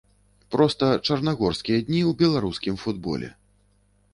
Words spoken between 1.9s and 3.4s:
ў беларускім футболе.